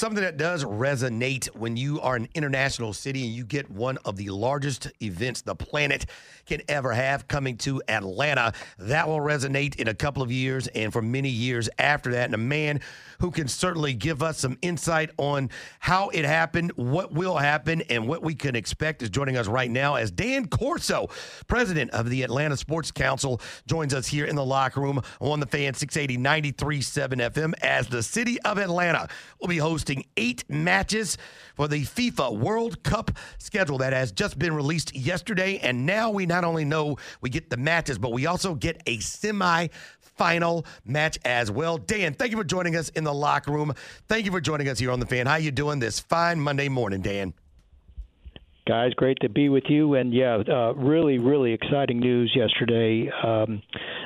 Something 0.00 0.24
that 0.24 0.38
does 0.38 0.64
resonate 0.64 1.48
when 1.48 1.76
you 1.76 2.00
are 2.00 2.16
an 2.16 2.26
international 2.34 2.94
city 2.94 3.26
and 3.26 3.34
you 3.34 3.44
get 3.44 3.70
one 3.70 3.98
of 4.06 4.16
the 4.16 4.30
largest 4.30 4.90
events 5.02 5.42
the 5.42 5.54
planet 5.54 6.06
can 6.46 6.62
ever 6.68 6.94
have 6.94 7.28
coming 7.28 7.58
to 7.58 7.82
Atlanta. 7.86 8.54
That 8.78 9.06
will 9.06 9.20
resonate 9.20 9.76
in 9.76 9.88
a 9.88 9.94
couple 9.94 10.22
of 10.22 10.32
years 10.32 10.68
and 10.68 10.90
for 10.90 11.02
many 11.02 11.28
years 11.28 11.68
after 11.78 12.12
that. 12.12 12.24
And 12.24 12.34
a 12.34 12.38
man 12.38 12.80
who 13.18 13.30
can 13.30 13.46
certainly 13.46 13.92
give 13.92 14.22
us 14.22 14.38
some 14.38 14.56
insight 14.62 15.10
on 15.18 15.50
how 15.80 16.08
it 16.08 16.24
happened, 16.24 16.72
what 16.76 17.12
will 17.12 17.36
happen, 17.36 17.82
and 17.90 18.08
what 18.08 18.22
we 18.22 18.34
can 18.34 18.56
expect 18.56 19.02
is 19.02 19.10
joining 19.10 19.36
us 19.36 19.48
right 19.48 19.70
now 19.70 19.96
as 19.96 20.10
Dan 20.10 20.48
Corso, 20.48 21.10
president 21.46 21.90
of 21.90 22.08
the 22.08 22.22
Atlanta 22.22 22.56
Sports 22.56 22.90
Council, 22.90 23.38
joins 23.66 23.92
us 23.92 24.06
here 24.06 24.24
in 24.24 24.34
the 24.34 24.44
locker 24.44 24.80
room 24.80 25.02
on 25.20 25.40
the 25.40 25.46
fan 25.46 25.74
680 25.74 26.16
93.7 26.54 27.30
FM 27.32 27.52
as 27.60 27.86
the 27.86 28.02
city 28.02 28.40
of 28.40 28.56
Atlanta 28.56 29.06
will 29.38 29.48
be 29.48 29.58
hosting 29.58 29.89
eight 30.16 30.44
matches 30.48 31.18
for 31.54 31.68
the 31.68 31.82
FIFA 31.82 32.38
World 32.38 32.82
Cup 32.82 33.10
schedule 33.38 33.78
that 33.78 33.92
has 33.92 34.12
just 34.12 34.38
been 34.38 34.54
released 34.54 34.94
yesterday. 34.94 35.58
And 35.58 35.86
now 35.86 36.10
we 36.10 36.26
not 36.26 36.44
only 36.44 36.64
know 36.64 36.96
we 37.20 37.30
get 37.30 37.50
the 37.50 37.56
matches, 37.56 37.98
but 37.98 38.12
we 38.12 38.26
also 38.26 38.54
get 38.54 38.82
a 38.86 38.98
semi 38.98 39.68
final 40.00 40.66
match 40.84 41.18
as 41.24 41.50
well. 41.50 41.78
Dan, 41.78 42.14
thank 42.14 42.30
you 42.30 42.36
for 42.36 42.44
joining 42.44 42.76
us 42.76 42.90
in 42.90 43.04
the 43.04 43.14
locker 43.14 43.52
room. 43.52 43.72
Thank 44.08 44.26
you 44.26 44.30
for 44.30 44.40
joining 44.40 44.68
us 44.68 44.78
here 44.78 44.90
on 44.90 45.00
the 45.00 45.06
fan. 45.06 45.26
How 45.26 45.36
you 45.36 45.50
doing 45.50 45.78
this 45.78 45.98
fine 45.98 46.40
Monday 46.40 46.68
morning, 46.68 47.00
Dan? 47.00 47.32
Guys, 48.70 48.94
great 48.94 49.18
to 49.20 49.28
be 49.28 49.48
with 49.48 49.64
you. 49.68 49.96
And 49.96 50.14
yeah, 50.14 50.36
uh, 50.48 50.74
really, 50.74 51.18
really 51.18 51.52
exciting 51.52 51.98
news 51.98 52.32
yesterday. 52.36 53.10
Um, 53.10 53.62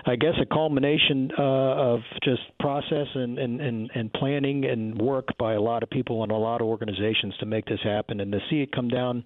I 0.06 0.16
guess 0.16 0.32
a 0.40 0.46
culmination 0.46 1.30
uh, 1.38 1.42
of 1.42 2.00
just 2.22 2.40
process 2.58 3.08
and, 3.14 3.38
and, 3.38 3.60
and, 3.60 3.90
and 3.94 4.10
planning 4.14 4.64
and 4.64 4.98
work 4.98 5.26
by 5.38 5.52
a 5.52 5.60
lot 5.60 5.82
of 5.82 5.90
people 5.90 6.22
and 6.22 6.32
a 6.32 6.36
lot 6.36 6.62
of 6.62 6.66
organizations 6.66 7.34
to 7.40 7.44
make 7.44 7.66
this 7.66 7.80
happen. 7.84 8.20
And 8.20 8.32
to 8.32 8.38
see 8.48 8.62
it 8.62 8.72
come 8.72 8.88
down 8.88 9.22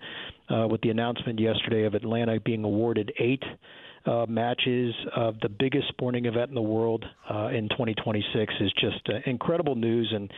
uh, 0.50 0.66
with 0.66 0.80
the 0.80 0.90
announcement 0.90 1.38
yesterday 1.38 1.84
of 1.84 1.94
Atlanta 1.94 2.40
being 2.40 2.64
awarded 2.64 3.12
eight 3.20 3.44
uh, 4.06 4.26
matches 4.28 4.92
of 5.14 5.38
the 5.40 5.48
biggest 5.48 5.86
sporting 5.86 6.24
event 6.24 6.48
in 6.48 6.56
the 6.56 6.60
world 6.60 7.04
uh, 7.32 7.46
in 7.46 7.68
2026 7.68 8.54
is 8.58 8.72
just 8.80 9.08
uh, 9.08 9.18
incredible 9.24 9.76
news 9.76 10.12
and 10.12 10.32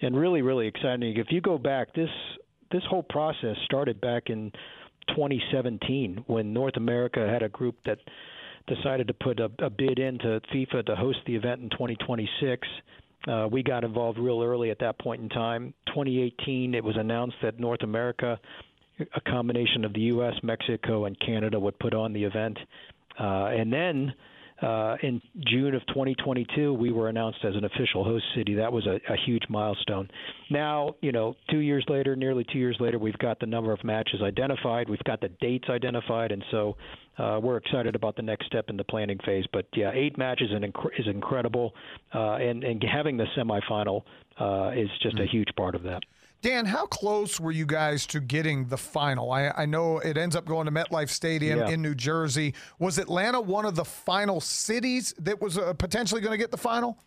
and 0.00 0.14
really 0.14 0.42
really 0.42 0.66
exciting. 0.66 1.16
If 1.16 1.28
you 1.30 1.40
go 1.40 1.56
back, 1.56 1.94
this 1.94 2.10
this 2.70 2.82
whole 2.88 3.02
process 3.02 3.56
started 3.64 4.00
back 4.00 4.24
in 4.28 4.52
2017 5.08 6.24
when 6.26 6.52
North 6.52 6.76
America 6.76 7.26
had 7.30 7.42
a 7.42 7.48
group 7.48 7.76
that 7.86 7.98
decided 8.66 9.06
to 9.06 9.14
put 9.14 9.38
a, 9.40 9.50
a 9.60 9.70
bid 9.70 9.98
into 9.98 10.40
FIFA 10.52 10.86
to 10.86 10.96
host 10.96 11.18
the 11.26 11.34
event 11.34 11.62
in 11.62 11.70
2026. 11.70 12.66
Uh, 13.28 13.48
we 13.50 13.62
got 13.62 13.84
involved 13.84 14.18
real 14.18 14.42
early 14.42 14.70
at 14.70 14.78
that 14.80 14.98
point 14.98 15.22
in 15.22 15.28
time. 15.28 15.74
2018, 15.88 16.74
it 16.74 16.82
was 16.82 16.96
announced 16.96 17.36
that 17.42 17.58
North 17.58 17.82
America, 17.82 18.38
a 19.14 19.20
combination 19.20 19.84
of 19.84 19.92
the 19.92 20.00
U.S., 20.00 20.34
Mexico, 20.42 21.04
and 21.04 21.18
Canada, 21.20 21.58
would 21.58 21.78
put 21.78 21.94
on 21.94 22.12
the 22.12 22.24
event. 22.24 22.58
Uh, 23.18 23.46
and 23.46 23.72
then 23.72 24.12
uh, 24.62 24.96
in 25.02 25.20
June 25.46 25.74
of 25.74 25.86
2022, 25.88 26.72
we 26.72 26.90
were 26.90 27.08
announced 27.08 27.38
as 27.44 27.54
an 27.56 27.64
official 27.64 28.04
host 28.04 28.24
city. 28.34 28.54
That 28.54 28.72
was 28.72 28.86
a, 28.86 29.00
a 29.12 29.16
huge 29.26 29.42
milestone. 29.48 30.08
Now, 30.50 30.94
you 31.02 31.12
know, 31.12 31.36
two 31.50 31.58
years 31.58 31.84
later, 31.88 32.16
nearly 32.16 32.44
two 32.50 32.58
years 32.58 32.76
later, 32.80 32.98
we've 32.98 33.18
got 33.18 33.38
the 33.38 33.46
number 33.46 33.72
of 33.72 33.84
matches 33.84 34.22
identified, 34.22 34.88
we've 34.88 35.04
got 35.04 35.20
the 35.20 35.28
dates 35.40 35.68
identified, 35.68 36.32
and 36.32 36.42
so 36.50 36.76
uh, 37.18 37.38
we're 37.42 37.58
excited 37.58 37.94
about 37.94 38.16
the 38.16 38.22
next 38.22 38.46
step 38.46 38.66
in 38.68 38.76
the 38.76 38.84
planning 38.84 39.18
phase. 39.24 39.44
But 39.52 39.66
yeah, 39.74 39.90
eight 39.94 40.16
matches 40.16 40.50
is 40.98 41.06
incredible, 41.06 41.74
uh, 42.14 42.36
and 42.36 42.64
and 42.64 42.82
having 42.82 43.16
the 43.16 43.26
semifinal 43.36 44.02
uh, 44.40 44.70
is 44.74 44.88
just 45.02 45.16
mm-hmm. 45.16 45.24
a 45.24 45.30
huge 45.30 45.48
part 45.56 45.74
of 45.74 45.82
that. 45.82 46.02
Dan, 46.42 46.66
how 46.66 46.86
close 46.86 47.40
were 47.40 47.50
you 47.50 47.66
guys 47.66 48.06
to 48.06 48.20
getting 48.20 48.66
the 48.66 48.76
final? 48.76 49.32
I, 49.32 49.48
I 49.56 49.66
know 49.66 49.98
it 49.98 50.16
ends 50.16 50.36
up 50.36 50.44
going 50.44 50.66
to 50.66 50.72
MetLife 50.72 51.08
Stadium 51.08 51.60
yeah. 51.60 51.68
in 51.70 51.82
New 51.82 51.94
Jersey. 51.94 52.54
Was 52.78 52.98
Atlanta 52.98 53.40
one 53.40 53.64
of 53.64 53.74
the 53.74 53.84
final 53.84 54.40
cities 54.40 55.14
that 55.18 55.40
was 55.40 55.58
uh, 55.58 55.72
potentially 55.74 56.20
going 56.20 56.32
to 56.32 56.38
get 56.38 56.50
the 56.50 56.56
final? 56.56 56.98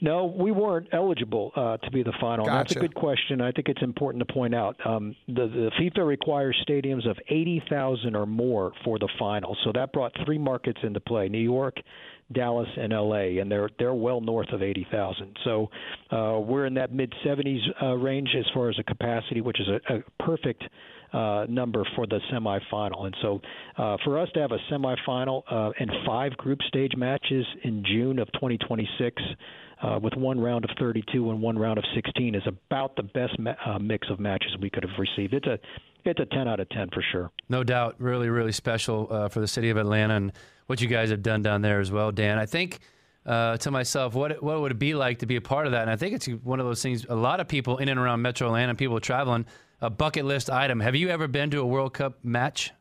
No, 0.00 0.26
we 0.26 0.52
weren't 0.52 0.88
eligible 0.92 1.52
uh, 1.56 1.76
to 1.78 1.90
be 1.90 2.02
the 2.02 2.12
final. 2.20 2.46
Gotcha. 2.46 2.74
That's 2.74 2.76
a 2.76 2.80
good 2.80 2.94
question. 2.94 3.40
I 3.40 3.50
think 3.50 3.68
it's 3.68 3.82
important 3.82 4.26
to 4.26 4.32
point 4.32 4.54
out. 4.54 4.76
Um, 4.86 5.14
the, 5.26 5.48
the 5.48 5.70
FIFA 5.78 6.06
requires 6.06 6.56
stadiums 6.68 7.08
of 7.08 7.18
80,000 7.28 8.14
or 8.14 8.26
more 8.26 8.72
for 8.84 8.98
the 8.98 9.08
final. 9.18 9.56
So 9.64 9.72
that 9.74 9.92
brought 9.92 10.12
three 10.24 10.38
markets 10.38 10.78
into 10.82 11.00
play 11.00 11.28
New 11.28 11.38
York, 11.38 11.76
Dallas 12.32 12.68
and 12.76 12.92
LA, 12.92 13.40
and 13.40 13.50
they're 13.50 13.70
they're 13.78 13.94
well 13.94 14.20
north 14.20 14.52
of 14.52 14.62
80,000. 14.62 15.36
So 15.44 15.70
uh, 16.10 16.40
we're 16.40 16.66
in 16.66 16.74
that 16.74 16.92
mid 16.92 17.12
70s 17.24 17.60
uh, 17.82 17.94
range 17.94 18.30
as 18.38 18.44
far 18.52 18.68
as 18.68 18.76
a 18.78 18.82
capacity, 18.82 19.40
which 19.40 19.60
is 19.60 19.68
a, 19.68 19.94
a 19.94 20.24
perfect 20.24 20.62
uh, 21.12 21.46
number 21.48 21.84
for 21.96 22.06
the 22.06 22.20
semifinal. 22.32 23.06
And 23.06 23.16
so 23.22 23.40
uh, 23.78 23.96
for 24.04 24.18
us 24.18 24.28
to 24.34 24.40
have 24.40 24.52
a 24.52 24.58
semifinal 24.70 25.42
uh, 25.50 25.70
and 25.78 25.90
five 26.06 26.36
group 26.36 26.60
stage 26.68 26.92
matches 26.96 27.46
in 27.64 27.82
June 27.86 28.18
of 28.18 28.30
2026. 28.32 29.22
Uh, 29.80 29.96
with 30.02 30.12
one 30.14 30.40
round 30.40 30.64
of 30.64 30.70
32 30.80 31.30
and 31.30 31.40
one 31.40 31.56
round 31.56 31.78
of 31.78 31.84
16 31.94 32.34
is 32.34 32.42
about 32.48 32.96
the 32.96 33.02
best 33.04 33.38
ma- 33.38 33.54
uh, 33.64 33.78
mix 33.78 34.10
of 34.10 34.18
matches 34.18 34.50
we 34.60 34.68
could 34.68 34.82
have 34.82 34.98
received. 34.98 35.32
It's 35.32 35.46
a 35.46 35.56
it's 36.04 36.20
a 36.20 36.26
10 36.26 36.48
out 36.48 36.60
of 36.60 36.68
10 36.70 36.90
for 36.92 37.02
sure. 37.12 37.30
No 37.48 37.64
doubt, 37.64 37.96
really 37.98 38.28
really 38.28 38.52
special 38.52 39.08
uh, 39.10 39.28
for 39.28 39.40
the 39.40 39.48
city 39.48 39.70
of 39.70 39.76
Atlanta 39.76 40.14
and 40.14 40.32
what 40.66 40.80
you 40.80 40.88
guys 40.88 41.10
have 41.10 41.22
done 41.22 41.42
down 41.42 41.62
there 41.62 41.80
as 41.80 41.90
well, 41.90 42.12
Dan. 42.12 42.38
I 42.38 42.46
think 42.46 42.80
uh, 43.26 43.56
to 43.58 43.70
myself, 43.70 44.14
what 44.14 44.42
what 44.42 44.60
would 44.60 44.72
it 44.72 44.78
be 44.78 44.94
like 44.94 45.18
to 45.18 45.26
be 45.26 45.36
a 45.36 45.40
part 45.40 45.66
of 45.66 45.72
that? 45.72 45.82
And 45.82 45.90
I 45.90 45.96
think 45.96 46.14
it's 46.14 46.26
one 46.26 46.60
of 46.60 46.66
those 46.66 46.82
things. 46.82 47.06
A 47.08 47.14
lot 47.14 47.40
of 47.40 47.48
people 47.48 47.78
in 47.78 47.88
and 47.88 47.98
around 47.98 48.22
Metro 48.22 48.46
Atlanta, 48.48 48.74
people 48.74 49.00
traveling, 49.00 49.46
a 49.80 49.90
bucket 49.90 50.24
list 50.24 50.50
item. 50.50 50.80
Have 50.80 50.94
you 50.94 51.08
ever 51.10 51.28
been 51.28 51.50
to 51.50 51.60
a 51.60 51.66
World 51.66 51.94
Cup 51.94 52.18
match? 52.22 52.72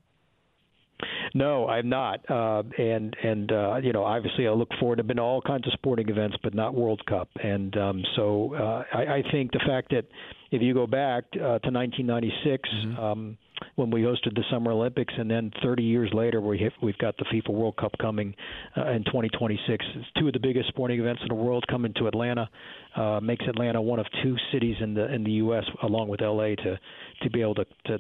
No, 1.34 1.68
I'm 1.68 1.90
not. 1.90 2.30
Uh, 2.30 2.64
and 2.78 3.16
and 3.24 3.52
uh, 3.52 3.76
you 3.84 3.94
know, 3.94 4.04
obviously, 4.04 4.48
I 4.48 4.52
look 4.52 4.70
forward. 4.80 5.00
I've 5.00 5.08
been 5.08 5.18
to 5.18 5.24
all 5.24 5.42
kinds 5.42 5.68
of 5.68 5.74
sporting 5.74 6.10
events, 6.10 6.38
but 6.42 6.54
not 6.54 6.74
World 6.74 7.06
Cup. 7.06 7.30
And 7.44 7.76
um, 7.78 8.04
so 8.16 8.56
uh, 8.56 8.84
I, 8.98 9.16
I 9.16 9.24
think 9.32 9.52
the 9.52 9.62
fact 9.68 9.92
that 9.92 10.06
if 10.52 10.62
you 10.62 10.74
go 10.74 10.88
back 10.88 11.26
uh, 11.34 11.60
to 11.60 11.70
1996. 11.72 12.70
Mm-hmm. 12.70 13.00
Um, 13.00 13.38
when 13.76 13.90
we 13.90 14.02
hosted 14.02 14.36
the 14.36 14.44
Summer 14.52 14.72
Olympics, 14.72 15.14
and 15.18 15.30
then 15.30 15.52
30 15.64 15.84
years 15.84 16.12
later, 16.14 16.42
we 16.42 16.60
have, 16.60 16.74
we've 16.82 16.98
got 16.98 17.18
the 17.18 17.26
FIFA 17.26 17.54
World 17.54 17.76
Cup 17.78 17.92
coming 18.00 18.36
uh, 18.76 18.92
in 18.92 19.04
2026. 19.06 19.86
It's 19.96 20.08
two 20.20 20.28
of 20.28 20.34
the 20.34 20.40
biggest 20.40 20.68
sporting 20.68 21.00
events 21.00 21.22
in 21.24 21.30
the 21.30 21.36
world 21.36 21.66
coming 21.68 21.94
to 21.96 22.08
Atlanta. 22.08 22.50
Uh, 22.96 23.20
makes 23.22 23.46
Atlanta 23.48 23.82
one 23.82 24.00
of 24.00 24.06
two 24.24 24.36
cities 24.52 24.76
in 24.80 24.94
the 24.94 25.12
in 25.14 25.24
the 25.24 25.32
U.S. 25.32 25.64
along 25.84 26.08
with 26.08 26.22
L.A. 26.22 26.56
to 26.56 26.80
to 27.24 27.30
be 27.32 27.42
able 27.42 27.56
to 27.56 27.66
to 27.86 27.98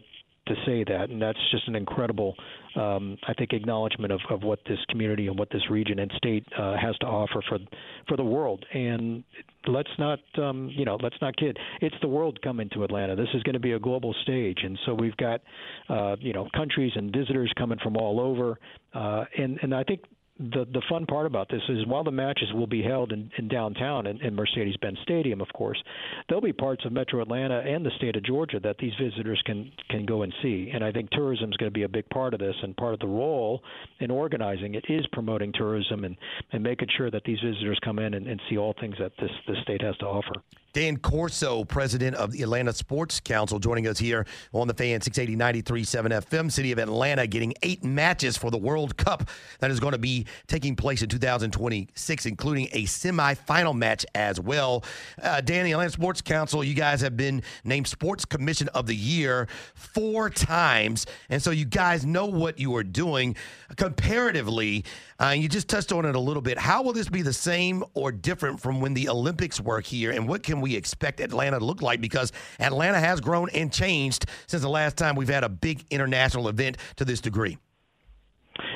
to 0.47 0.55
say 0.65 0.83
that, 0.85 1.09
and 1.09 1.21
that's 1.21 1.39
just 1.51 1.67
an 1.67 1.75
incredible, 1.75 2.35
um, 2.75 3.17
I 3.27 3.33
think, 3.33 3.53
acknowledgement 3.53 4.11
of, 4.11 4.19
of 4.29 4.43
what 4.43 4.59
this 4.67 4.79
community 4.89 5.27
and 5.27 5.37
what 5.37 5.49
this 5.49 5.69
region 5.69 5.99
and 5.99 6.11
state 6.15 6.45
uh, 6.57 6.75
has 6.77 6.97
to 6.99 7.05
offer 7.05 7.41
for 7.47 7.59
for 8.07 8.17
the 8.17 8.23
world. 8.23 8.65
And 8.73 9.23
let's 9.67 9.89
not, 9.99 10.19
um, 10.37 10.69
you 10.73 10.85
know, 10.85 10.97
let's 11.01 11.15
not 11.21 11.35
kid. 11.37 11.57
It's 11.81 11.95
the 12.01 12.07
world 12.07 12.39
coming 12.41 12.69
to 12.73 12.83
Atlanta. 12.83 13.15
This 13.15 13.29
is 13.33 13.43
going 13.43 13.53
to 13.53 13.59
be 13.59 13.73
a 13.73 13.79
global 13.79 14.13
stage, 14.23 14.59
and 14.63 14.77
so 14.85 14.93
we've 14.93 15.17
got, 15.17 15.41
uh, 15.89 16.15
you 16.19 16.33
know, 16.33 16.47
countries 16.55 16.93
and 16.95 17.13
visitors 17.13 17.51
coming 17.57 17.79
from 17.83 17.97
all 17.97 18.19
over. 18.19 18.59
Uh, 18.93 19.25
and 19.37 19.59
and 19.61 19.75
I 19.75 19.83
think 19.83 20.01
the 20.39 20.65
the 20.71 20.81
fun 20.89 21.05
part 21.05 21.25
about 21.25 21.49
this 21.49 21.61
is 21.69 21.85
while 21.87 22.03
the 22.03 22.11
matches 22.11 22.51
will 22.53 22.67
be 22.67 22.83
held 22.83 23.11
in, 23.11 23.29
in 23.37 23.47
downtown 23.47 24.07
in, 24.07 24.21
in 24.21 24.35
Mercedes-Benz 24.35 24.97
Stadium, 25.03 25.41
of 25.41 25.47
course, 25.53 25.81
there'll 26.27 26.41
be 26.41 26.53
parts 26.53 26.85
of 26.85 26.91
Metro 26.91 27.21
Atlanta 27.21 27.59
and 27.59 27.85
the 27.85 27.91
state 27.97 28.15
of 28.15 28.23
Georgia 28.23 28.59
that 28.59 28.77
these 28.79 28.93
visitors 29.01 29.41
can 29.45 29.71
can 29.89 30.05
go 30.05 30.21
and 30.21 30.33
see. 30.41 30.69
And 30.73 30.83
I 30.83 30.91
think 30.91 31.09
tourism 31.09 31.49
is 31.49 31.57
going 31.57 31.71
to 31.71 31.77
be 31.77 31.83
a 31.83 31.89
big 31.89 32.07
part 32.09 32.33
of 32.33 32.39
this, 32.39 32.55
and 32.61 32.75
part 32.77 32.93
of 32.93 32.99
the 32.99 33.07
role 33.07 33.61
in 33.99 34.11
organizing 34.11 34.75
it 34.75 34.85
is 34.89 35.05
promoting 35.11 35.51
tourism 35.53 36.03
and 36.03 36.15
and 36.51 36.63
making 36.63 36.89
sure 36.97 37.09
that 37.11 37.23
these 37.25 37.39
visitors 37.43 37.79
come 37.83 37.99
in 37.99 38.13
and, 38.13 38.27
and 38.27 38.39
see 38.49 38.57
all 38.57 38.73
things 38.79 38.95
that 38.99 39.11
this 39.19 39.31
this 39.47 39.57
state 39.63 39.81
has 39.81 39.97
to 39.97 40.05
offer. 40.05 40.43
Dan 40.73 40.97
Corso, 40.97 41.63
president 41.63 42.15
of 42.17 42.31
the 42.31 42.43
Atlanta 42.43 42.73
Sports 42.73 43.19
Council, 43.19 43.57
joining 43.57 43.87
us 43.87 43.97
here 43.97 44.25
on 44.53 44.67
the 44.67 44.73
fan 44.73 45.01
680 45.01 45.61
93.7 45.63 46.11
FM. 46.29 46.51
City 46.51 46.71
of 46.71 46.79
Atlanta 46.79 47.25
getting 47.25 47.53
eight 47.63 47.83
matches 47.83 48.37
for 48.37 48.51
the 48.51 48.57
World 48.57 48.95
Cup 48.97 49.29
that 49.59 49.71
is 49.71 49.79
going 49.79 49.93
to 49.93 49.97
be 49.97 50.25
taking 50.47 50.75
place 50.75 51.01
in 51.01 51.09
2026, 51.09 52.25
including 52.25 52.67
a 52.73 52.83
semifinal 52.83 53.75
match 53.75 54.05
as 54.13 54.39
well. 54.39 54.83
Uh, 55.21 55.41
Dan, 55.41 55.65
the 55.65 55.71
Atlanta 55.71 55.91
Sports 55.91 56.21
Council, 56.21 56.63
you 56.63 56.73
guys 56.73 57.01
have 57.01 57.17
been 57.17 57.41
named 57.63 57.87
Sports 57.87 58.25
Commission 58.25 58.67
of 58.69 58.85
the 58.85 58.95
Year 58.95 59.47
four 59.73 60.29
times. 60.29 61.05
And 61.29 61.41
so 61.41 61.51
you 61.51 61.65
guys 61.65 62.05
know 62.05 62.25
what 62.25 62.59
you 62.59 62.75
are 62.75 62.83
doing. 62.83 63.35
Comparatively, 63.77 64.85
uh, 65.19 65.29
you 65.29 65.49
just 65.49 65.67
touched 65.67 65.91
on 65.91 66.05
it 66.05 66.15
a 66.15 66.19
little 66.19 66.41
bit. 66.41 66.57
How 66.59 66.83
will 66.83 66.93
this 66.93 67.09
be 67.09 67.21
the 67.23 67.33
same 67.33 67.83
or 67.95 68.11
different 68.11 68.59
from 68.59 68.81
when 68.81 68.93
the 68.93 69.09
Olympics 69.09 69.59
were 69.59 69.81
here? 69.81 70.11
And 70.11 70.27
what 70.27 70.43
can 70.43 70.61
we 70.61 70.66
expect 70.75 71.19
Atlanta 71.19 71.59
to 71.59 71.65
look 71.65 71.81
like? 71.81 72.01
Because 72.01 72.31
Atlanta 72.59 72.99
has 72.99 73.21
grown 73.21 73.49
and 73.51 73.71
changed 73.71 74.25
since 74.47 74.61
the 74.61 74.69
last 74.69 74.97
time 74.97 75.15
we've 75.15 75.29
had 75.29 75.43
a 75.43 75.49
big 75.49 75.85
international 75.89 76.47
event 76.49 76.77
to 76.97 77.05
this 77.05 77.21
degree. 77.21 77.57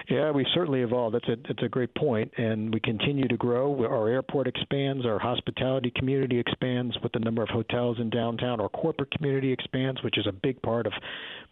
Yeah, 0.10 0.32
we've 0.32 0.48
certainly 0.54 0.82
evolved. 0.82 1.16
That's 1.16 1.28
a 1.30 1.36
that's 1.48 1.64
a 1.64 1.70
great 1.70 1.94
point, 1.96 2.32
and 2.38 2.74
we 2.74 2.80
continue 2.80 3.28
to 3.28 3.38
grow. 3.38 3.84
Our 3.86 4.10
airport 4.10 4.48
expands, 4.48 5.06
our 5.06 5.20
hospitality 5.20 5.92
community 5.96 6.40
expands 6.40 6.98
with 7.02 7.12
the 7.14 7.20
number 7.20 7.42
of 7.42 7.50
hotels 7.50 7.98
in 8.00 8.10
downtown. 8.10 8.60
Our 8.60 8.70
corporate 8.70 9.12
community 9.12 9.52
expands, 9.52 10.04
which 10.04 10.18
is 10.18 10.28
a 10.28 10.32
big 10.32 10.62
part 10.62 10.86
of 10.86 10.94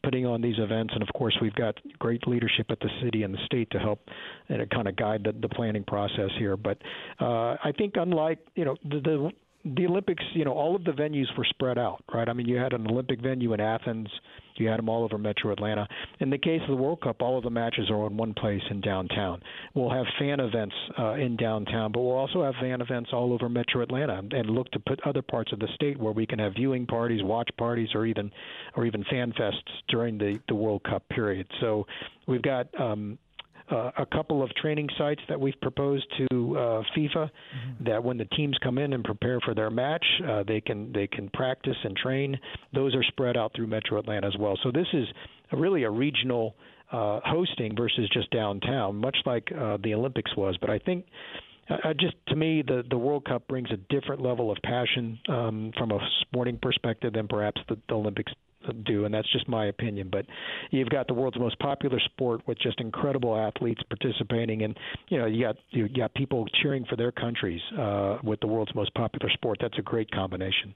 putting 0.04 0.26
on 0.26 0.42
these 0.42 0.58
events. 0.60 0.94
And 0.94 1.02
of 1.02 1.10
course, 1.16 1.38
we've 1.42 1.56
got 1.56 1.76
great 2.00 2.28
leadership 2.28 2.68
at 2.70 2.80
the 2.80 2.90
city 3.02 3.24
and 3.24 3.34
the 3.34 3.40
state 3.46 3.70
to 3.72 3.80
help 3.80 4.00
and 4.50 4.70
kind 4.70 4.88
of 4.88 4.96
guide 4.96 5.24
the, 5.24 5.32
the 5.32 5.50
planning 5.50 5.84
process 5.84 6.30
here. 6.38 6.58
But 6.58 6.80
uh, 7.20 7.56
I 7.64 7.72
think, 7.78 7.94
unlike 7.96 8.40
you 8.56 8.66
know 8.66 8.76
the, 8.84 9.00
the 9.00 9.32
the 9.66 9.86
Olympics, 9.86 10.24
you 10.34 10.46
know, 10.46 10.54
all 10.54 10.76
of 10.76 10.86
the 10.86 10.92
venues 10.92 11.26
were 11.38 11.46
spread 11.46 11.78
out, 11.78 12.02
right? 12.14 12.30
I 12.30 12.34
mean, 12.34 12.48
you 12.48 12.58
had 12.58 12.74
an 12.74 12.88
Olympic 12.88 13.22
venue 13.22 13.54
in 13.54 13.60
Athens, 13.60 14.08
you 14.56 14.68
had 14.68 14.80
them 14.80 14.90
all 14.90 15.04
over 15.04 15.18
Metro 15.18 15.52
Atlanta. 15.52 15.88
In 16.20 16.30
the 16.30 16.38
case 16.38 16.62
of 16.64 16.70
the 16.70 16.82
World 16.82 17.02
Cup, 17.02 17.22
all 17.22 17.38
of 17.38 17.44
the 17.44 17.50
matches 17.50 17.90
are 17.90 18.08
in 18.08 18.18
one 18.18 18.34
place 18.34 18.62
in 18.70 18.82
downtown. 18.82 19.42
We'll 19.74 19.90
have 19.90 20.06
fan 20.18 20.40
events 20.40 20.76
uh, 20.98 21.14
in 21.14 21.36
downtown, 21.38 21.92
but 21.92 22.02
we'll 22.02 22.18
also 22.18 22.44
have 22.44 22.56
fan 22.62 22.82
events 22.82 23.10
all 23.14 23.34
over 23.34 23.50
Metro 23.50 23.82
Atlanta, 23.82 24.20
and 24.20 24.50
look 24.50 24.70
to 24.72 24.80
put 24.80 25.00
other 25.06 25.22
parts 25.22 25.52
of 25.54 25.60
the 25.60 25.68
state 25.76 26.00
where 26.00 26.14
we 26.14 26.26
can 26.26 26.40
have 26.40 26.54
viewing 26.54 26.86
parties, 26.86 27.22
watch 27.24 27.50
parties, 27.58 27.90
or 27.94 28.06
even 28.06 28.32
or 28.76 28.86
even 28.86 29.04
fan 29.10 29.34
fests 29.40 29.54
during 29.90 30.18
the 30.18 30.40
the 30.48 30.56
World 30.56 30.84
Cup 30.84 31.08
period. 31.10 31.48
So 31.60 31.86
we've 32.28 32.42
got. 32.42 32.68
Um, 32.80 33.18
uh, 33.72 33.92
a 33.98 34.06
couple 34.06 34.44
of 34.44 34.54
training 34.56 34.90
sites 34.98 35.22
that 35.30 35.40
we've 35.40 35.60
proposed 35.62 36.06
to 36.18 36.58
uh, 36.58 36.84
FIFA 36.96 37.16
mm-hmm. 37.16 37.84
that 37.86 38.04
when 38.04 38.18
the 38.18 38.26
teams 38.26 38.58
come 38.64 38.78
in 38.78 38.94
and 38.94 39.04
prepare 39.04 39.40
for 39.42 39.54
their 39.54 39.70
match, 39.70 40.06
uh, 40.28 40.44
they 40.48 40.62
can 40.62 40.92
they 40.94 41.08
can 41.08 41.30
practice 41.30 41.78
and 41.84 41.96
train. 41.96 42.38
Those 42.74 42.96
are 42.96 43.04
spread 43.04 43.38
out 43.38 43.54
through 43.56 43.68
Metro 43.68 44.00
Atlanta 44.00 44.28
as 44.28 44.36
well. 44.38 44.58
So 44.64 44.72
this 44.72 44.88
is 44.94 45.08
really 45.52 45.84
a 45.84 45.92
regional 45.92 46.56
uh, 46.92 47.20
hosting 47.26 47.76
versus 47.76 48.10
just 48.12 48.32
downtown, 48.32 48.96
much 48.96 49.18
like 49.26 49.50
uh, 49.52 49.78
the 49.84 49.94
Olympics 49.94 50.36
was. 50.36 50.58
But 50.60 50.70
I 50.70 50.80
think. 50.80 51.06
Uh, 51.72 51.94
just 51.94 52.16
to 52.28 52.36
me, 52.36 52.64
the 52.66 52.84
the 52.90 52.98
World 52.98 53.26
Cup 53.26 53.48
brings 53.48 53.70
a 53.70 53.78
different 53.94 54.24
level 54.24 54.50
of 54.50 54.58
passion 54.64 55.20
um, 55.30 55.72
from 55.78 55.92
a 55.92 56.00
sporting 56.22 56.58
perspective 56.60 57.14
than 57.14 57.28
perhaps 57.28 57.62
the, 57.70 57.78
the 57.88 57.94
Olympics 57.94 58.32
do, 58.86 59.06
and 59.06 59.14
that's 59.14 59.32
just 59.32 59.48
my 59.48 59.66
opinion. 59.66 60.10
But 60.12 60.26
you've 60.72 60.90
got 60.90 61.08
the 61.08 61.14
world's 61.14 61.40
most 61.40 61.58
popular 61.60 62.00
sport 62.00 62.42
with 62.48 62.60
just 62.60 62.80
incredible 62.80 63.36
athletes 63.36 63.82
participating, 63.90 64.64
and 64.64 64.78
you 65.10 65.18
know 65.18 65.26
you 65.26 65.44
got 65.44 65.58
you 65.70 65.88
got 65.90 66.14
people 66.14 66.46
cheering 66.62 66.86
for 66.86 66.96
their 66.96 67.12
countries 67.12 67.62
uh, 67.78 68.18
with 68.24 68.40
the 68.40 68.48
world's 68.48 68.74
most 68.76 68.94
popular 68.94 69.30
sport. 69.32 69.60
That's 69.62 69.78
a 69.78 69.84
great 69.84 70.12
combination. 70.12 70.74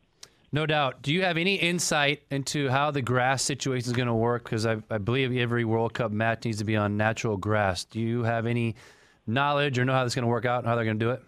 No 0.52 0.68
doubt. 0.68 1.02
Do 1.02 1.12
you 1.12 1.24
have 1.24 1.38
any 1.38 1.56
insight 1.56 2.22
into 2.30 2.70
how 2.70 2.92
the 2.92 3.02
grass 3.02 3.42
situation 3.42 3.90
is 3.90 3.94
going 3.94 4.08
to 4.08 4.14
work? 4.14 4.44
Because 4.44 4.68
I, 4.68 4.78
I 4.88 5.00
believe 5.00 5.36
every 5.36 5.66
World 5.66 5.96
Cup 5.96 6.12
match 6.12 6.46
needs 6.46 6.60
to 6.60 6.64
be 6.64 6.76
on 6.76 6.96
natural 6.96 7.38
grass. 7.38 7.86
Do 7.86 8.00
you 8.00 8.22
have 8.22 8.46
any 8.46 8.76
knowledge 9.26 9.80
or 9.80 9.86
know 9.86 9.94
how 9.94 10.04
this 10.04 10.12
is 10.12 10.16
going 10.16 10.24
to 10.24 10.30
work 10.30 10.46
out 10.46 10.60
and 10.60 10.68
how 10.68 10.76
they're 10.76 10.86
going 10.86 11.00
to 11.00 11.06
do 11.06 11.10
it? 11.10 11.24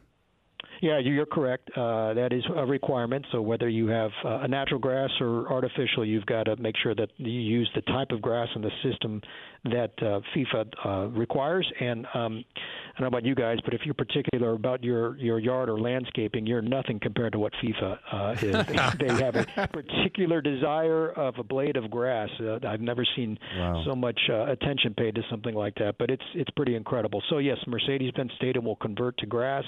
Yeah, 0.82 1.00
you're 1.00 1.26
correct. 1.26 1.70
Uh, 1.76 2.14
that 2.14 2.34
is 2.34 2.44
a 2.56 2.66
requirement. 2.66 3.26
So 3.32 3.42
whether 3.42 3.70
you 3.70 3.88
have 3.88 4.12
uh, 4.24 4.40
a 4.42 4.48
natural 4.48 4.80
grass 4.80 5.10
or 5.20 5.52
artificial, 5.52 6.06
you've 6.06 6.26
got 6.26 6.44
to 6.44 6.56
make 6.58 6.76
sure 6.82 6.94
that 6.96 7.10
you 7.18 7.32
use 7.32 7.70
the 7.76 7.82
type 7.82 8.12
of 8.12 8.22
grass 8.22 8.48
and 8.56 8.64
the 8.64 8.72
system 8.84 9.22
that 9.66 9.92
uh, 10.02 10.22
FIFA 10.36 10.66
uh, 10.86 11.08
requires. 11.10 11.72
And 11.80 12.06
um, 12.14 12.44
I 12.56 13.00
don't 13.00 13.02
know 13.02 13.08
about 13.08 13.26
you 13.26 13.36
guys, 13.36 13.58
but 13.66 13.74
if 13.74 13.82
you're 13.84 13.94
particular 13.94 14.54
about 14.54 14.84
your 14.84 15.18
your 15.18 15.40
yard 15.40 15.70
or 15.70 15.80
landscaping, 15.80 16.46
you're 16.46 16.62
nothing 16.62 17.00
compared 17.00 17.34
to 17.34 17.40
what 17.40 17.54
FIFA 17.64 18.00
uh, 18.12 18.36
is. 18.42 18.98
they 19.00 19.24
have 19.24 19.36
a 19.36 19.68
particular 19.68 20.42
desire 20.42 21.10
of 21.10 21.36
a 21.40 21.44
blade 21.44 21.78
of 21.78 21.90
grass. 21.90 22.30
Uh, 22.40 22.60
I've 22.68 22.82
never 22.82 23.06
seen 23.16 23.38
wow. 23.58 23.84
so 23.86 23.96
much 23.96 24.20
uh, 24.30 24.46
attention 24.46 24.94
paid 24.94 25.16
to 25.16 25.22
something 25.30 25.56
like 25.56 25.76
that. 25.76 25.96
But 25.98 26.10
it's 26.10 26.24
it's 26.34 26.50
pretty 26.52 26.76
incredible. 26.76 27.22
So 27.30 27.40
yes, 27.40 27.58
Mercedes-Benz 27.68 28.32
Stadium 28.38 28.66
will 28.66 28.76
convert 28.78 29.18
to 29.18 29.26
grass. 29.26 29.66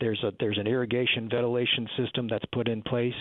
There's 0.00 0.22
a 0.24 0.32
there's 0.40 0.58
an 0.58 0.66
irrigation 0.66 1.28
ventilation 1.30 1.88
system 1.96 2.28
that's 2.28 2.44
put 2.52 2.68
in 2.68 2.82
place 2.82 3.14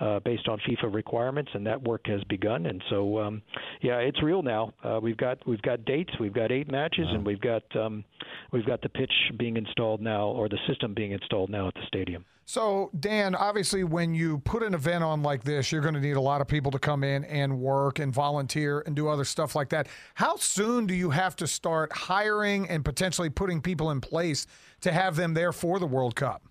uh, 0.00 0.20
based 0.20 0.48
on 0.48 0.58
FIFA 0.68 0.94
requirements, 0.94 1.50
and 1.54 1.66
that 1.66 1.82
work 1.82 2.06
has 2.06 2.22
begun. 2.24 2.66
And 2.66 2.82
so, 2.90 3.18
um, 3.18 3.42
yeah, 3.80 3.98
it's 3.98 4.22
real 4.22 4.42
now. 4.42 4.72
Uh, 4.82 5.00
we've 5.02 5.16
got 5.16 5.38
we've 5.46 5.57
got 5.62 5.84
dates, 5.84 6.12
we've 6.20 6.32
got 6.32 6.52
eight 6.52 6.70
matches, 6.70 7.06
wow. 7.06 7.14
and 7.14 7.26
we've 7.26 7.40
got 7.40 7.62
um, 7.76 8.04
we've 8.52 8.66
got 8.66 8.82
the 8.82 8.88
pitch 8.88 9.12
being 9.38 9.56
installed 9.56 10.00
now, 10.00 10.26
or 10.28 10.48
the 10.48 10.58
system 10.66 10.94
being 10.94 11.12
installed 11.12 11.50
now 11.50 11.68
at 11.68 11.74
the 11.74 11.86
stadium. 11.86 12.24
So, 12.44 12.90
Dan, 12.98 13.34
obviously, 13.34 13.84
when 13.84 14.14
you 14.14 14.38
put 14.38 14.62
an 14.62 14.72
event 14.72 15.04
on 15.04 15.22
like 15.22 15.44
this, 15.44 15.70
you're 15.70 15.82
going 15.82 15.92
to 15.92 16.00
need 16.00 16.16
a 16.16 16.20
lot 16.20 16.40
of 16.40 16.48
people 16.48 16.70
to 16.70 16.78
come 16.78 17.04
in 17.04 17.24
and 17.24 17.60
work 17.60 17.98
and 17.98 18.10
volunteer 18.10 18.82
and 18.86 18.96
do 18.96 19.06
other 19.06 19.24
stuff 19.24 19.54
like 19.54 19.68
that. 19.68 19.86
How 20.14 20.36
soon 20.36 20.86
do 20.86 20.94
you 20.94 21.10
have 21.10 21.36
to 21.36 21.46
start 21.46 21.92
hiring 21.92 22.66
and 22.70 22.82
potentially 22.82 23.28
putting 23.28 23.60
people 23.60 23.90
in 23.90 24.00
place 24.00 24.46
to 24.80 24.92
have 24.92 25.14
them 25.14 25.34
there 25.34 25.52
for 25.52 25.78
the 25.78 25.86
World 25.86 26.16
Cup? 26.16 26.47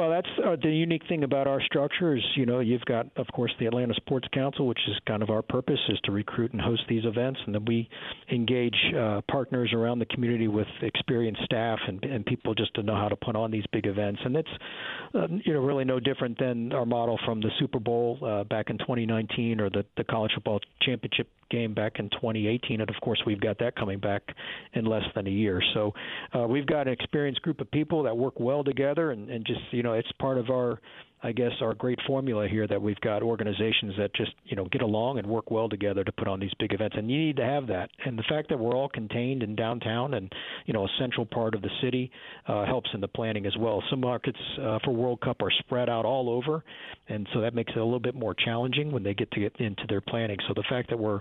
Well, 0.00 0.08
that's 0.08 0.30
uh, 0.42 0.56
the 0.56 0.70
unique 0.70 1.02
thing 1.10 1.24
about 1.24 1.46
our 1.46 1.60
structure 1.60 2.16
is, 2.16 2.22
you 2.34 2.46
know, 2.46 2.60
you've 2.60 2.86
got, 2.86 3.08
of 3.16 3.26
course, 3.34 3.52
the 3.60 3.66
Atlanta 3.66 3.92
Sports 3.92 4.26
Council, 4.32 4.66
which 4.66 4.78
is 4.88 4.96
kind 5.06 5.22
of 5.22 5.28
our 5.28 5.42
purpose 5.42 5.78
is 5.90 5.98
to 6.04 6.10
recruit 6.10 6.52
and 6.52 6.60
host 6.62 6.80
these 6.88 7.04
events, 7.04 7.38
and 7.44 7.54
then 7.54 7.66
we 7.66 7.86
engage 8.32 8.78
uh, 8.98 9.20
partners 9.30 9.74
around 9.74 9.98
the 9.98 10.06
community 10.06 10.48
with 10.48 10.66
experienced 10.80 11.42
staff 11.44 11.78
and, 11.86 12.02
and 12.04 12.24
people 12.24 12.54
just 12.54 12.72
to 12.76 12.82
know 12.82 12.94
how 12.94 13.10
to 13.10 13.16
put 13.16 13.36
on 13.36 13.50
these 13.50 13.66
big 13.72 13.84
events, 13.84 14.18
and 14.24 14.36
it's, 14.36 14.48
uh, 15.14 15.26
you 15.44 15.52
know, 15.52 15.60
really 15.60 15.84
no 15.84 16.00
different 16.00 16.38
than 16.38 16.72
our 16.72 16.86
model 16.86 17.20
from 17.26 17.42
the 17.42 17.50
Super 17.58 17.78
Bowl 17.78 18.18
uh, 18.24 18.42
back 18.44 18.70
in 18.70 18.78
2019 18.78 19.60
or 19.60 19.68
the 19.68 19.84
the 19.98 20.04
college 20.04 20.30
football 20.34 20.60
championship 20.80 21.28
game 21.50 21.74
back 21.74 21.98
in 21.98 22.08
2018, 22.10 22.80
and 22.80 22.88
of 22.88 22.96
course 23.02 23.20
we've 23.26 23.40
got 23.40 23.58
that 23.58 23.76
coming 23.76 23.98
back 23.98 24.22
in 24.72 24.84
less 24.84 25.04
than 25.14 25.26
a 25.26 25.30
year. 25.30 25.62
So 25.74 25.92
uh, 26.34 26.46
we've 26.46 26.66
got 26.66 26.86
an 26.86 26.92
experienced 26.92 27.42
group 27.42 27.60
of 27.60 27.70
people 27.70 28.02
that 28.04 28.16
work 28.16 28.40
well 28.40 28.64
together, 28.64 29.10
and, 29.10 29.28
and 29.28 29.44
just 29.44 29.60
you 29.70 29.82
know 29.82 29.92
it's 29.94 30.10
part 30.18 30.38
of 30.38 30.50
our 30.50 30.80
I 31.22 31.32
guess 31.32 31.52
our 31.60 31.74
great 31.74 31.98
formula 32.06 32.48
here 32.48 32.66
that 32.66 32.80
we've 32.80 33.00
got 33.00 33.22
organizations 33.22 33.94
that 33.98 34.14
just 34.14 34.32
you 34.44 34.56
know 34.56 34.66
get 34.66 34.82
along 34.82 35.18
and 35.18 35.26
work 35.26 35.50
well 35.50 35.68
together 35.68 36.02
to 36.02 36.12
put 36.12 36.28
on 36.28 36.40
these 36.40 36.52
big 36.58 36.72
events, 36.72 36.96
and 36.98 37.10
you 37.10 37.18
need 37.18 37.36
to 37.36 37.44
have 37.44 37.66
that. 37.66 37.90
And 38.06 38.18
the 38.18 38.24
fact 38.28 38.48
that 38.48 38.58
we're 38.58 38.74
all 38.74 38.88
contained 38.88 39.42
in 39.42 39.54
downtown 39.54 40.14
and 40.14 40.32
you 40.66 40.72
know 40.72 40.84
a 40.84 40.88
central 40.98 41.26
part 41.26 41.54
of 41.54 41.62
the 41.62 41.70
city 41.82 42.10
uh, 42.48 42.64
helps 42.64 42.90
in 42.94 43.00
the 43.00 43.08
planning 43.08 43.46
as 43.46 43.56
well. 43.58 43.82
Some 43.90 44.00
markets 44.00 44.38
uh, 44.60 44.78
for 44.84 44.92
World 44.92 45.20
Cup 45.20 45.42
are 45.42 45.50
spread 45.58 45.88
out 45.88 46.04
all 46.04 46.30
over, 46.30 46.64
and 47.08 47.28
so 47.34 47.40
that 47.40 47.54
makes 47.54 47.72
it 47.74 47.78
a 47.78 47.84
little 47.84 48.00
bit 48.00 48.14
more 48.14 48.34
challenging 48.34 48.90
when 48.90 49.02
they 49.02 49.14
get 49.14 49.30
to 49.32 49.40
get 49.40 49.56
into 49.60 49.84
their 49.88 50.00
planning. 50.00 50.38
So 50.48 50.54
the 50.54 50.64
fact 50.70 50.88
that 50.90 50.98
we're 50.98 51.20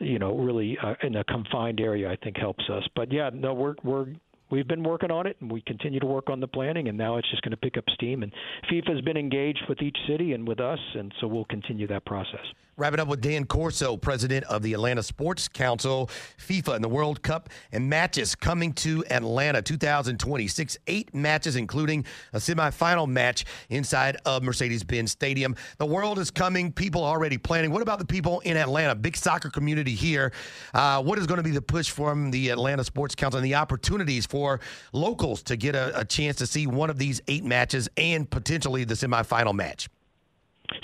you 0.00 0.18
know 0.18 0.36
really 0.36 0.76
uh, 0.82 0.94
in 1.02 1.16
a 1.16 1.24
confined 1.24 1.80
area, 1.80 2.10
I 2.10 2.16
think 2.16 2.36
helps 2.36 2.64
us. 2.70 2.82
But 2.94 3.10
yeah, 3.12 3.30
no, 3.32 3.54
we're 3.54 3.76
we're 3.82 4.06
we've 4.52 4.68
been 4.68 4.84
working 4.84 5.10
on 5.10 5.26
it 5.26 5.36
and 5.40 5.50
we 5.50 5.62
continue 5.62 5.98
to 5.98 6.06
work 6.06 6.28
on 6.30 6.38
the 6.38 6.46
planning 6.46 6.86
and 6.86 6.96
now 6.96 7.16
it's 7.16 7.28
just 7.30 7.42
going 7.42 7.50
to 7.50 7.56
pick 7.56 7.76
up 7.76 7.84
steam 7.94 8.22
and 8.22 8.30
FIFA 8.70 8.94
has 8.94 9.00
been 9.00 9.16
engaged 9.16 9.62
with 9.68 9.80
each 9.82 9.96
city 10.06 10.34
and 10.34 10.46
with 10.46 10.60
us 10.60 10.78
and 10.94 11.12
so 11.20 11.26
we'll 11.26 11.46
continue 11.46 11.88
that 11.88 12.04
process. 12.04 12.44
Wrap 12.78 12.94
it 12.94 13.00
up 13.00 13.08
with 13.08 13.20
Dan 13.20 13.44
Corso, 13.44 13.98
president 13.98 14.44
of 14.46 14.62
the 14.62 14.72
Atlanta 14.72 15.02
Sports 15.02 15.46
Council, 15.46 16.08
FIFA 16.38 16.76
and 16.76 16.82
the 16.82 16.88
World 16.88 17.22
Cup 17.22 17.50
and 17.70 17.90
matches 17.90 18.34
coming 18.34 18.72
to 18.72 19.04
Atlanta 19.10 19.60
2026. 19.60 20.78
Eight 20.86 21.14
matches, 21.14 21.56
including 21.56 22.06
a 22.32 22.38
semifinal 22.38 23.06
match 23.06 23.44
inside 23.68 24.16
of 24.24 24.42
Mercedes 24.42 24.84
Benz 24.84 25.12
Stadium. 25.12 25.54
The 25.76 25.84
world 25.84 26.18
is 26.18 26.30
coming. 26.30 26.72
People 26.72 27.04
already 27.04 27.36
planning. 27.36 27.72
What 27.72 27.82
about 27.82 27.98
the 27.98 28.06
people 28.06 28.40
in 28.40 28.56
Atlanta? 28.56 28.94
Big 28.94 29.18
soccer 29.18 29.50
community 29.50 29.94
here. 29.94 30.32
Uh, 30.72 31.02
what 31.02 31.18
is 31.18 31.26
going 31.26 31.38
to 31.38 31.44
be 31.44 31.50
the 31.50 31.60
push 31.60 31.90
from 31.90 32.30
the 32.30 32.48
Atlanta 32.48 32.84
Sports 32.84 33.14
Council 33.14 33.36
and 33.36 33.44
the 33.44 33.54
opportunities 33.54 34.24
for 34.24 34.60
locals 34.94 35.42
to 35.42 35.56
get 35.56 35.74
a, 35.74 36.00
a 36.00 36.06
chance 36.06 36.36
to 36.36 36.46
see 36.46 36.66
one 36.66 36.88
of 36.88 36.96
these 36.96 37.20
eight 37.28 37.44
matches 37.44 37.90
and 37.98 38.30
potentially 38.30 38.84
the 38.84 38.94
semifinal 38.94 39.52
match? 39.54 39.90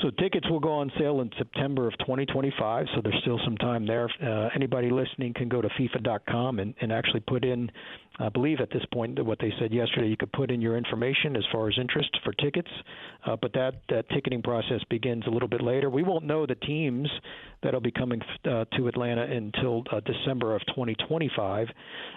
So 0.02 0.11
tickets 0.11 0.49
will 0.49 0.61
go 0.61 0.73
on 0.73 0.90
sale 0.99 1.21
in 1.21 1.30
September 1.38 1.87
of 1.87 1.97
2025. 1.99 2.87
So 2.95 3.00
there's 3.02 3.18
still 3.23 3.40
some 3.45 3.57
time 3.57 3.87
there. 3.87 4.09
Uh, 4.23 4.49
anybody 4.54 4.90
listening 4.90 5.35
can 5.35 5.49
go 5.49 5.61
to 5.61 5.68
FIFA.com 5.68 6.59
and, 6.59 6.75
and 6.80 6.92
actually 6.92 7.21
put 7.21 7.45
in 7.45 7.71
I 8.18 8.28
believe 8.28 8.58
at 8.60 8.70
this 8.70 8.84
point 8.92 9.16
that 9.16 9.25
what 9.25 9.38
they 9.40 9.52
said 9.60 9.72
yesterday, 9.72 10.08
you 10.08 10.16
could 10.16 10.32
put 10.32 10.50
in 10.50 10.60
your 10.60 10.76
information 10.76 11.37
as 11.37 11.44
far 11.52 11.68
as 11.68 11.76
interest 11.78 12.10
for 12.25 12.32
tickets, 12.32 12.70
uh, 13.26 13.37
but 13.40 13.52
that 13.52 13.82
that 13.88 14.08
ticketing 14.10 14.42
process 14.42 14.80
begins 14.90 15.25
a 15.26 15.30
little 15.30 15.48
bit 15.48 15.62
later. 15.62 15.88
We 15.88 16.02
won't 16.02 16.25
know 16.25 16.44
the 16.44 16.56
teams 16.56 17.08
that'll 17.62 17.80
be 17.80 17.92
coming 17.92 18.20
uh, 18.44 18.64
to 18.76 18.88
Atlanta 18.88 19.22
until 19.22 19.84
uh, 19.92 20.00
December 20.00 20.54
of 20.54 20.62
2025, 20.66 21.68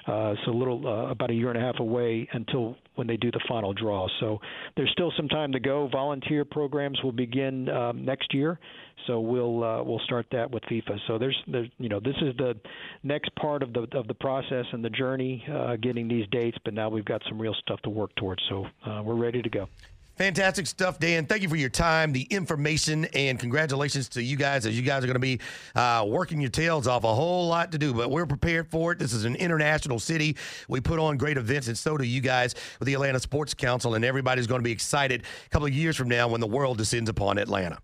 uh, 0.08 0.34
so 0.46 0.51
a 0.51 0.58
little 0.58 0.88
uh, 0.88 1.12
about 1.12 1.29
a 1.29 1.34
year 1.34 1.50
and 1.50 1.58
a 1.58 1.62
half 1.62 1.79
away 1.79 2.27
until 2.34 2.75
when 2.96 3.08
they 3.08 3.17
do 3.17 3.31
the 3.31 3.41
final 3.48 3.74
draw. 3.74 4.08
So 4.20 4.39
there's 4.75 4.91
still 4.91 5.12
some 5.15 5.27
time 5.27 5.51
to 5.53 5.60
go. 5.60 5.88
Volunteer 5.91 6.46
programs 6.46 7.00
will 7.03 7.12
begin 7.12 7.70
um, 7.70 8.05
next 8.05 8.34
year, 8.34 8.60
so 9.08 9.20
we'll 9.20 9.63
uh, 9.63 9.84
we'll 9.84 10.01
start 10.05 10.25
that 10.31 10.50
with 10.51 10.63
FIFA. 10.63 10.98
So 11.08 11.17
there's 11.17 11.38
there's 11.48 11.70
you 11.77 11.89
know 11.89 12.00
this 12.00 12.15
is 12.22 12.36
the 12.38 12.55
next 13.03 13.34
part 13.36 13.63
of 13.63 13.74
the 13.74 13.88
of 13.93 14.08
the 14.08 14.13
process 14.13 14.65
and 14.72 14.84
the 14.84 14.89
journey 14.89 15.43
getting 15.91 16.07
these 16.07 16.25
dates, 16.31 16.57
but 16.63 16.74
now 16.74 16.88
we've 16.88 17.03
got 17.03 17.21
some 17.27 17.39
real 17.39 17.53
stuff 17.55 17.81
to 17.81 17.89
work 17.89 18.15
towards. 18.15 18.41
So 18.48 18.65
uh, 18.86 19.01
we're 19.03 19.15
ready 19.15 19.41
to 19.41 19.50
go. 19.50 19.67
Fantastic 20.15 20.67
stuff, 20.67 21.00
Dan. 21.00 21.25
Thank 21.25 21.41
you 21.41 21.50
for 21.50 21.55
your 21.55 21.69
time, 21.69 22.13
the 22.13 22.24
information, 22.24 23.05
and 23.13 23.39
congratulations 23.39 24.07
to 24.10 24.21
you 24.21 24.38
guys 24.38 24.65
as 24.65 24.77
you 24.77 24.83
guys 24.83 25.03
are 25.03 25.07
going 25.07 25.15
to 25.15 25.19
be 25.19 25.39
uh, 25.75 26.05
working 26.07 26.39
your 26.39 26.50
tails 26.50 26.88
off. 26.88 27.03
A 27.03 27.13
whole 27.13 27.48
lot 27.48 27.71
to 27.71 27.77
do, 27.77 27.93
but 27.93 28.10
we're 28.10 28.25
prepared 28.25 28.69
for 28.69 28.91
it. 28.91 29.00
This 29.00 29.13
is 29.13 29.25
an 29.25 29.36
international 29.36 30.00
city. 30.00 30.38
We 30.69 30.79
put 30.79 31.00
on 31.00 31.17
great 31.17 31.38
events, 31.38 31.67
and 31.67 31.77
so 31.77 31.98
do 31.98 32.05
you 32.05 32.21
guys 32.21 32.55
with 32.79 32.86
the 32.86 32.93
Atlanta 32.93 33.19
Sports 33.19 33.53
Council, 33.53 33.95
and 33.95 34.05
everybody's 34.05 34.48
going 34.48 34.60
to 34.60 34.63
be 34.63 34.71
excited 34.71 35.24
a 35.45 35.50
couple 35.50 35.67
of 35.67 35.74
years 35.74 35.98
from 35.98 36.07
now 36.07 36.27
when 36.27 36.39
the 36.39 36.48
world 36.48 36.77
descends 36.77 37.10
upon 37.10 37.38
Atlanta. 37.38 37.79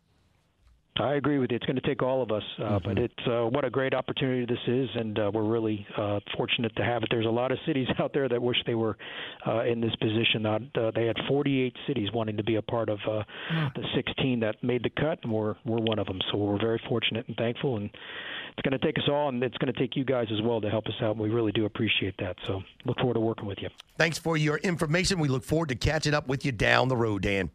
I 1.00 1.16
agree 1.16 1.38
with 1.38 1.52
you. 1.52 1.58
It's 1.58 1.66
going 1.66 1.76
to 1.76 1.88
take 1.88 2.02
all 2.02 2.22
of 2.22 2.32
us, 2.32 2.44
uh, 2.58 2.62
mm-hmm. 2.64 2.88
but 2.88 2.98
it's 2.98 3.28
uh, 3.28 3.46
what 3.46 3.66
a 3.66 3.70
great 3.70 3.94
opportunity 3.94 4.46
this 4.46 4.64
is, 4.68 4.90
and 4.96 5.18
uh, 5.18 5.32
we're 5.34 5.44
really 5.44 5.86
uh, 5.98 6.20
fortunate 6.36 6.76
to 6.76 6.84
have 6.84 7.04
it. 7.04 7.10
There's 7.12 7.26
a 7.26 7.30
lot 7.30 7.52
of 7.52 7.58
cities 7.66 7.88
out 8.00 8.14
there 8.14 8.28
that 8.30 8.42
wish 8.42 8.58
they 8.66 8.76
were 8.76 8.98
uh, 9.46 9.64
in 9.64 9.82
this 9.82 9.96
position. 9.96 10.46
Uh, 10.46 10.60
they 10.96 11.06
had 11.06 11.18
48 11.28 11.76
cities 11.88 12.10
wanting 12.14 12.38
to 12.38 12.44
be 12.44 12.56
a 12.56 12.62
part 12.62 12.90
of 12.90 13.00
uh, 13.08 13.24
mm. 13.54 13.74
the 13.76 13.84
16 13.96 14.40
that 14.42 14.64
made 14.64 14.84
the 14.84 14.90
cut, 14.90 15.20
and 15.24 15.32
we're 15.32 15.56
we're 15.66 15.80
one 15.80 16.00
of 16.00 16.08
them. 16.08 16.20
So 16.32 16.38
we're 16.38 16.60
very 16.60 16.82
fortunate 16.88 17.28
and 17.28 17.38
thankful, 17.38 17.78
and 17.78 17.90
it's 18.58 18.68
going 18.68 18.78
to 18.80 18.86
take 18.86 18.98
us 18.98 19.08
all, 19.10 19.30
and 19.30 19.44
it's 19.44 19.58
going 19.58 19.74
to 19.74 19.80
take 19.80 19.96
you 19.96 20.04
guys 20.06 20.28
as 20.32 20.42
well 20.42 20.62
to 20.62 20.70
help 20.70 20.88
us 20.88 20.96
out. 21.02 21.12
And 21.12 21.20
we 21.20 21.30
really 21.30 21.52
do 21.52 21.66
appreciate 21.66 22.16
that. 22.20 22.38
So 22.46 22.64
look 22.86 22.98
forward 22.98 23.16
to 23.16 23.20
working 23.20 23.46
with 23.46 23.60
you. 23.62 23.70
Thanks 23.98 24.18
for 24.18 24.38
your 24.38 24.58
information. 24.58 25.20
We 25.20 25.28
look 25.28 25.44
forward 25.44 25.70
to 25.70 25.76
catching 25.76 26.14
up 26.14 26.28
with 26.28 26.46
you 26.46 26.52
down 26.52 26.88
the 26.88 26.98
road, 26.98 27.22
Dan. 27.24 27.52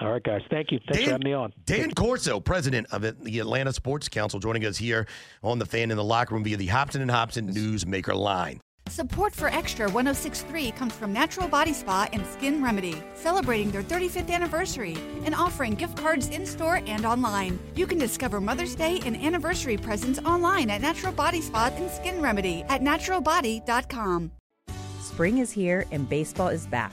All 0.00 0.10
right, 0.10 0.22
guys. 0.22 0.42
Thank 0.50 0.72
you. 0.72 0.78
Thanks 0.78 0.98
Dan, 0.98 1.04
for 1.04 1.10
having 1.12 1.24
me 1.24 1.32
on. 1.32 1.52
Dan 1.64 1.92
Corso, 1.92 2.40
president 2.40 2.88
of 2.92 3.02
the 3.02 3.38
Atlanta 3.38 3.72
Sports 3.72 4.08
Council, 4.08 4.40
joining 4.40 4.64
us 4.64 4.76
here 4.76 5.06
on 5.42 5.58
the 5.58 5.66
fan 5.66 5.90
in 5.90 5.96
the 5.96 6.04
locker 6.04 6.34
room 6.34 6.44
via 6.44 6.56
the 6.56 6.66
Hobson 6.66 7.02
and 7.02 7.10
Hobson 7.10 7.52
Newsmaker 7.52 8.14
line. 8.14 8.60
Support 8.88 9.34
for 9.34 9.48
Extra 9.48 9.88
1063 9.88 10.72
comes 10.72 10.92
from 10.92 11.12
Natural 11.12 11.46
Body 11.46 11.72
Spa 11.72 12.08
and 12.12 12.26
Skin 12.26 12.62
Remedy, 12.62 13.00
celebrating 13.14 13.70
their 13.70 13.82
35th 13.82 14.28
anniversary 14.28 14.96
and 15.24 15.34
offering 15.34 15.74
gift 15.74 15.96
cards 15.96 16.28
in 16.28 16.44
store 16.44 16.80
and 16.86 17.06
online. 17.06 17.58
You 17.76 17.86
can 17.86 17.98
discover 17.98 18.40
Mother's 18.40 18.74
Day 18.74 19.00
and 19.06 19.16
anniversary 19.16 19.76
presents 19.76 20.18
online 20.20 20.68
at 20.68 20.82
Natural 20.82 21.12
Body 21.12 21.40
Spa 21.40 21.70
and 21.76 21.90
Skin 21.90 22.20
Remedy 22.20 22.64
at 22.68 22.82
naturalbody.com. 22.82 24.32
Spring 25.00 25.38
is 25.38 25.52
here 25.52 25.86
and 25.90 26.08
baseball 26.08 26.48
is 26.48 26.66
back. 26.66 26.92